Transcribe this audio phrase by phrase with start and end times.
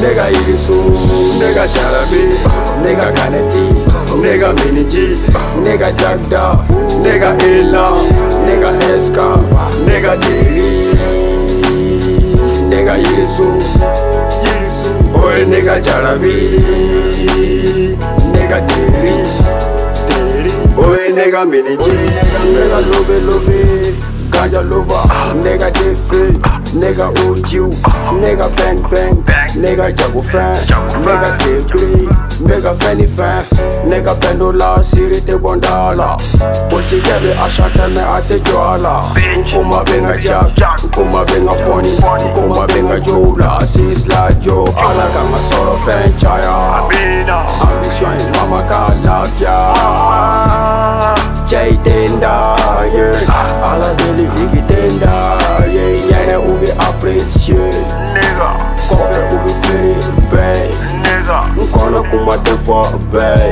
[0.00, 0.74] nigga Irisu,
[1.38, 2.22] nigga Charabi,
[2.82, 3.64] nigga Kaneti,
[4.22, 5.16] nigga Miniji,
[5.62, 6.66] nigga Jagda,
[7.02, 7.94] nigga Ella,
[8.46, 9.36] nigga Eska,
[9.86, 10.94] nigga Diri,
[12.70, 13.48] nigga Irisu,
[15.12, 16.34] boy nigga Charabi,
[18.32, 19.16] nigga Diri,
[20.76, 21.96] boy nigga Miniji,
[22.54, 23.94] nigga Lobe Lobe.
[24.30, 25.02] Ganja lover,
[25.42, 26.38] nigga Diffy,
[26.78, 27.72] nigga OG,
[28.20, 29.16] nigga Bang Bang,
[29.58, 30.56] nigga Jago fan,
[31.04, 32.06] nigga Degree,
[32.40, 33.44] nigga Fanny fan,
[33.86, 36.16] nigga Pendola, Siri te Bondala.
[36.70, 39.02] Poti gebe ashaka me ate joala.
[39.52, 41.96] Kuma benga jack, kuma benga pony,
[42.34, 46.88] kuma benga jola, sisla jo, ala kama solo fan chaya.
[47.60, 49.56] Ambition mama ka lafya.
[51.48, 52.54] Jay Tenda,
[52.92, 53.72] yeah.
[53.72, 55.38] Ala deli higi tenda,
[55.72, 56.08] yeah.
[56.10, 57.70] Yene ubi apprécié.
[58.88, 59.47] Kofe ubi fini,
[60.30, 60.70] bay.
[61.56, 63.50] Nkono kuma te fo, bay.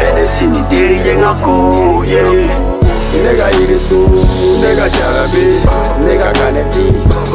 [0.00, 2.50] Ene sini diri yenga ku, yeah.
[3.10, 4.06] Nigga Irisu,
[4.62, 5.44] nigga Jarabi,
[6.06, 6.86] nigga Kaneti,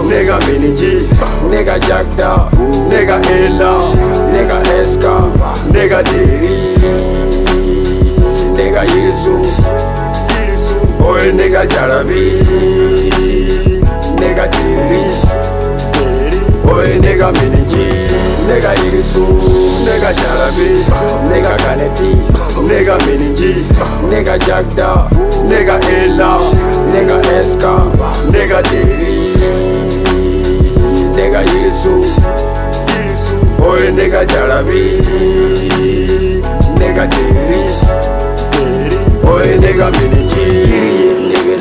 [0.07, 1.03] nigga Miniji,
[1.49, 2.49] nigga Jagda,
[2.89, 3.77] nigga Ella,
[4.31, 5.15] nigga Eska,
[5.73, 6.77] nigga Diri,
[8.55, 9.35] nigga Irisu,
[10.97, 12.39] boy nigga Jarabi,
[14.15, 15.03] nigga Diri,
[16.63, 18.04] boy nigga Miniji,
[18.47, 19.19] 내가 이리수
[19.85, 20.85] 내가 샤라비
[21.29, 22.25] 내가 가네티
[22.67, 23.65] 내가 미니지.
[24.09, 25.09] 내가 작다
[25.47, 26.37] 내가 엘라.
[26.91, 27.91] 내가 에스카
[28.31, 29.35] 내가 데리.
[31.15, 32.01] 내가 이리수
[33.59, 35.01] 오이 내가 자라비
[36.77, 37.65] 내가 데리.
[39.23, 40.24] 오이 내가 미니지.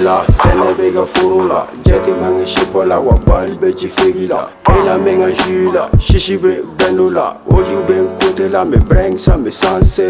[0.04, 3.88] la sɛnɛ bɛ ka foro la jate man ka sipɔ la wa bali bɛ ci
[3.88, 8.50] fegi la e lamɛn ka ju la sisi bɛ bɛndo la oju bɛ n kote
[8.52, 10.04] la mɛ brɛn sa sanse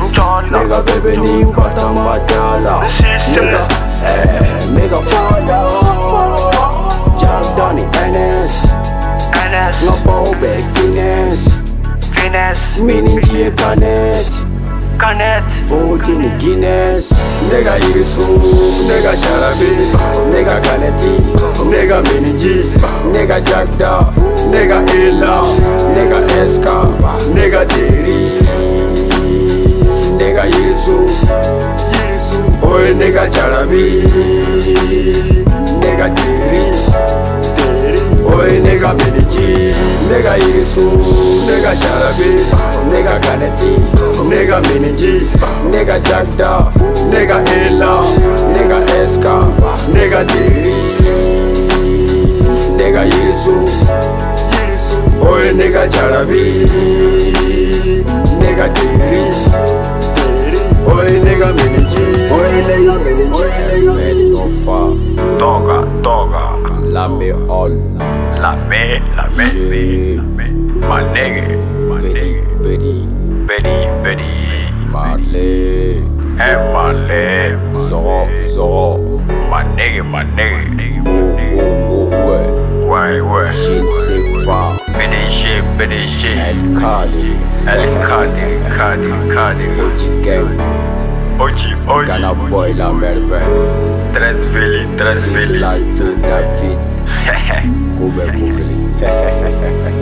[0.50, 2.86] Nigga bebe ni mpata matala
[3.30, 3.66] Nigga,
[4.06, 5.60] eh, mega fada
[7.20, 8.66] Jam Donny NS
[9.82, 11.50] Nga bobe finesse
[12.80, 14.44] Mini G Canet.
[15.68, 17.10] Food in Guinness.
[17.50, 18.24] Nigga Irisu,
[18.88, 19.76] nigga Charabi,
[20.32, 21.20] nigga Kaneti,
[21.68, 22.62] nigga Mini G,
[23.12, 24.14] nigga Jagda,
[24.50, 25.42] nigga Ella,
[26.04, 26.82] nigga Eska,
[27.34, 28.28] nigga Diri,
[30.18, 31.08] nigga Irisu,
[32.60, 34.02] boy nigga Charabi,
[35.80, 36.64] nigga Diri,
[38.22, 39.74] boy nigga Mini G,
[40.10, 40.90] nigga Irisu,
[41.46, 42.30] nigga Charabi,
[42.92, 43.72] nigga Kaneti,
[44.28, 45.20] nigga Mini G,
[45.70, 46.70] nigga Jagda,
[47.10, 48.00] nigga Ella,
[48.52, 49.36] nigga Eska,
[49.92, 50.03] nigga
[56.14, 56.44] nigga Charabi,
[58.38, 59.22] nigga Diri,
[60.84, 61.94] boy nigga Mini G,
[62.28, 63.38] boy nigga Mini G,
[63.88, 64.88] ready go far,
[65.38, 66.44] Toga, toga.
[66.92, 67.70] la me all,
[68.40, 70.16] La me, la me, Yeah.
[70.16, 70.46] la me.
[70.86, 71.44] My nigga,
[71.88, 72.62] my Betty, nigga.
[72.62, 72.94] Betty,
[73.48, 74.30] Betty, Betty.
[74.92, 76.02] Marley,
[76.38, 77.52] Hey, my leg.
[77.88, 78.84] Zoro, Zoro,
[79.50, 81.02] My nigga, my nigga.
[81.02, 81.98] Mo, Mo, Mo,
[82.28, 82.46] Way,
[82.86, 83.46] Why, why?
[83.52, 84.13] Shin Sefa,
[85.76, 86.38] Finish shit.
[86.38, 87.34] El Kadi,
[87.66, 89.66] El Kadi.
[89.84, 90.58] Oji Gang,
[91.38, 92.06] Oji, oji.
[92.06, 95.46] Ghana Boy La Merveille, Transvili, transvili.
[95.46, 96.78] Sisla to David,
[97.98, 99.90] Kobe Kukli.